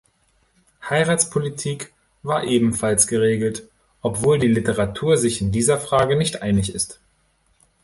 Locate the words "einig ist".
6.41-6.99